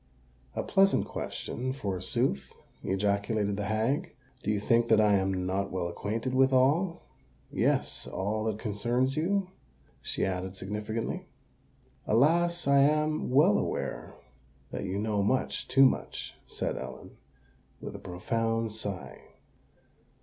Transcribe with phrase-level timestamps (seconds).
[0.55, 2.53] "A pleasant question, forsooth!"
[2.83, 4.15] ejaculated the hag.
[4.41, 9.49] "Do you think that I am not well acquainted with all—yes, all that concerns you?"
[10.01, 11.27] she added significantly.
[12.07, 12.65] "Alas!
[12.67, 14.15] I am well aware
[14.71, 17.15] that you know much—too much," said Ellen,
[17.79, 19.21] with a profound sigh.